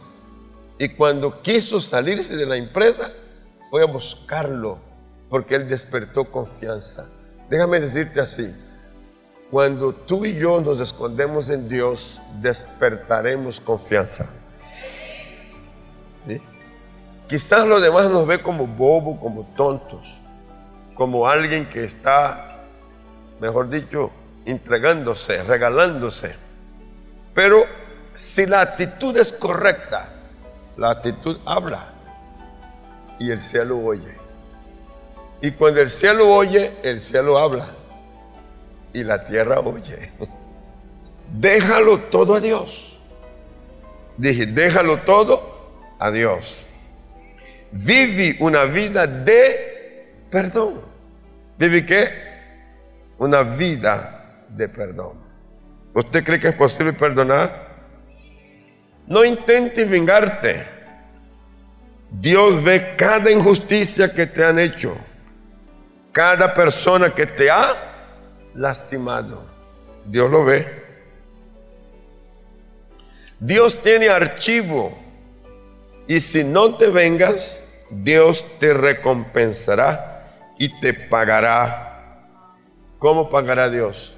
y 0.80 0.88
cuando 0.88 1.42
quiso 1.42 1.78
salirse 1.78 2.36
de 2.36 2.46
la 2.46 2.56
empresa, 2.56 3.12
fue 3.68 3.82
a 3.82 3.84
buscarlo, 3.84 4.78
porque 5.28 5.54
él 5.54 5.68
despertó 5.68 6.30
confianza. 6.30 7.06
Déjame 7.50 7.80
decirte 7.80 8.18
así, 8.18 8.50
cuando 9.50 9.92
tú 9.92 10.24
y 10.24 10.38
yo 10.38 10.60
nos 10.60 10.78
escondemos 10.78 11.50
en 11.50 11.68
Dios, 11.68 12.22
despertaremos 12.40 13.60
confianza. 13.60 14.32
Quizás 17.26 17.66
los 17.66 17.82
demás 17.82 18.08
nos 18.10 18.26
ve 18.26 18.40
como 18.40 18.66
bobo, 18.66 19.18
como 19.18 19.44
tontos, 19.56 20.06
como 20.94 21.26
alguien 21.26 21.68
que 21.68 21.84
está, 21.84 22.64
mejor 23.40 23.68
dicho, 23.70 24.10
entregándose, 24.44 25.42
regalándose. 25.42 26.34
Pero 27.34 27.64
si 28.14 28.46
la 28.46 28.60
actitud 28.60 29.16
es 29.16 29.32
correcta, 29.32 30.10
la 30.76 30.90
actitud 30.90 31.38
habla. 31.44 31.94
y 33.18 33.30
el 33.30 33.42
cielo 33.42 33.78
oye. 33.78 34.16
Y 35.42 35.50
cuando 35.50 35.82
el 35.82 35.90
cielo 35.90 36.34
oye, 36.34 36.74
el 36.82 37.02
cielo 37.02 37.38
habla 37.38 37.79
y 38.92 39.04
la 39.04 39.24
tierra 39.24 39.60
oye. 39.60 40.10
Déjalo 41.32 41.98
todo 41.98 42.34
a 42.34 42.40
Dios. 42.40 42.98
Dije, 44.16 44.46
déjalo 44.46 44.98
todo 44.98 45.94
a 45.98 46.10
Dios. 46.10 46.66
Vive 47.72 48.36
una 48.40 48.64
vida 48.64 49.06
de 49.06 50.06
perdón. 50.30 50.80
¿Vive 51.58 51.86
qué? 51.86 52.08
Una 53.18 53.42
vida 53.42 54.44
de 54.48 54.68
perdón. 54.68 55.18
¿Usted 55.94 56.24
cree 56.24 56.40
que 56.40 56.48
es 56.48 56.54
posible 56.54 56.92
perdonar? 56.92 57.70
No 59.06 59.24
intentes 59.24 59.88
vengarte. 59.88 60.66
Dios 62.10 62.62
ve 62.62 62.94
cada 62.96 63.30
injusticia 63.30 64.12
que 64.12 64.26
te 64.26 64.44
han 64.44 64.58
hecho, 64.58 64.96
cada 66.10 66.52
persona 66.52 67.10
que 67.10 67.26
te 67.26 67.48
ha 67.50 67.89
lastimado. 68.54 69.42
Dios 70.06 70.30
lo 70.30 70.44
ve. 70.44 70.80
Dios 73.38 73.80
tiene 73.82 74.08
archivo 74.08 74.98
y 76.06 76.20
si 76.20 76.44
no 76.44 76.74
te 76.74 76.88
vengas, 76.88 77.64
Dios 77.90 78.44
te 78.58 78.74
recompensará 78.74 80.26
y 80.58 80.80
te 80.80 80.92
pagará. 80.92 82.26
¿Cómo 82.98 83.30
pagará 83.30 83.70
Dios? 83.70 84.12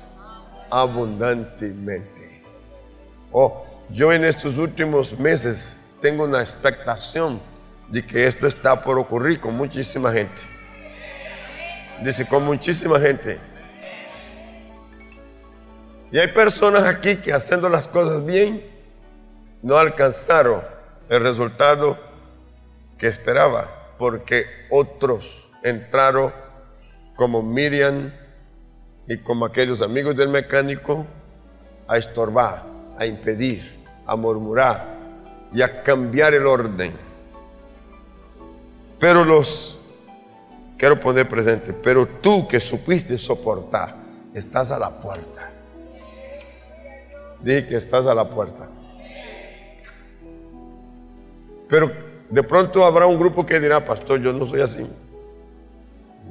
Abundantemente. 0.70 2.42
Oh, 3.30 3.64
yo 3.90 4.12
en 4.12 4.24
estos 4.24 4.58
últimos 4.58 5.18
meses 5.18 5.76
tengo 6.00 6.24
una 6.24 6.40
expectación 6.40 7.40
de 7.88 8.04
que 8.04 8.26
esto 8.26 8.46
está 8.46 8.82
por 8.82 8.98
ocurrir 8.98 9.38
con 9.38 9.56
muchísima 9.56 10.10
gente. 10.10 10.42
Dice, 12.02 12.26
con 12.26 12.44
muchísima 12.44 12.98
gente. 12.98 13.38
Y 16.12 16.18
hay 16.18 16.28
personas 16.28 16.84
aquí 16.84 17.16
que 17.16 17.32
haciendo 17.32 17.68
las 17.68 17.88
cosas 17.88 18.24
bien 18.24 18.62
no 19.62 19.76
alcanzaron 19.76 20.62
el 21.08 21.22
resultado 21.22 21.98
que 22.98 23.06
esperaba, 23.08 23.68
porque 23.98 24.44
otros 24.70 25.50
entraron 25.62 26.32
como 27.16 27.42
Miriam 27.42 28.12
y 29.08 29.18
como 29.18 29.46
aquellos 29.46 29.80
amigos 29.80 30.14
del 30.16 30.28
mecánico 30.28 31.06
a 31.88 31.96
estorbar, 31.96 32.62
a 32.98 33.06
impedir 33.06 33.82
a 34.06 34.16
murmurar 34.16 34.86
y 35.52 35.62
a 35.62 35.82
cambiar 35.82 36.34
el 36.34 36.46
orden. 36.46 36.92
Pero 38.98 39.24
los, 39.24 39.80
quiero 40.78 40.98
poner 40.98 41.28
presente, 41.28 41.72
pero 41.72 42.06
tú 42.06 42.46
que 42.46 42.60
supiste 42.60 43.18
soportar, 43.18 43.96
estás 44.34 44.70
a 44.70 44.78
la 44.78 44.90
puerta. 44.90 45.51
Dije 47.42 47.66
que 47.66 47.76
estás 47.76 48.06
a 48.06 48.14
la 48.14 48.28
puerta. 48.28 48.70
Pero 51.68 51.90
de 52.28 52.42
pronto 52.42 52.84
habrá 52.84 53.06
un 53.06 53.18
grupo 53.18 53.44
que 53.44 53.58
dirá, 53.58 53.84
pastor, 53.84 54.20
yo 54.20 54.32
no 54.32 54.46
soy 54.46 54.60
así. 54.60 54.86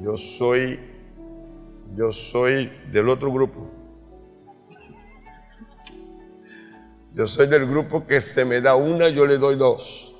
Yo 0.01 0.15
soy, 0.15 0.79
yo 1.95 2.11
soy 2.11 2.71
del 2.91 3.09
otro 3.09 3.31
grupo. 3.31 3.69
Yo 7.13 7.27
soy 7.27 7.47
del 7.47 7.65
grupo 7.67 8.07
que 8.07 8.21
se 8.21 8.45
me 8.45 8.61
da 8.61 8.75
una, 8.75 9.09
yo 9.09 9.25
le 9.25 9.37
doy 9.37 9.57
dos. 9.57 10.15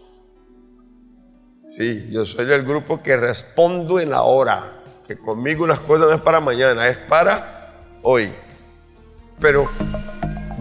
Sí, 1.70 2.10
yo 2.12 2.26
soy 2.26 2.46
del 2.46 2.64
grupo 2.64 3.02
que 3.02 3.16
respondo 3.16 4.00
en 4.00 4.10
la 4.10 4.24
hora. 4.24 4.84
Que 5.08 5.18
conmigo 5.18 5.66
las 5.66 5.80
cosas 5.80 6.08
no 6.08 6.14
es 6.14 6.22
para 6.22 6.42
mañana, 6.42 6.88
es 6.88 7.00
para 7.00 7.72
hoy. 8.02 8.30
Pero 9.40 9.70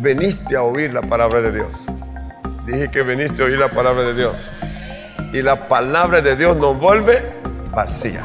veniste 0.00 0.56
a 0.56 0.62
oír 0.62 0.92
la 0.92 1.02
palabra 1.02 1.40
de 1.40 1.52
Dios. 1.52 1.76
Dije 2.66 2.90
que 2.90 3.02
veniste 3.02 3.42
a 3.42 3.46
oír 3.46 3.58
la 3.58 3.68
palabra 3.68 4.02
de 4.02 4.14
Dios. 4.14 4.36
Y 5.32 5.42
la 5.42 5.68
palabra 5.68 6.20
de 6.20 6.36
Dios 6.36 6.56
nos 6.56 6.78
vuelve 6.78 7.22
vacía. 7.70 8.24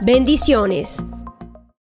Bendiciones. 0.01 0.97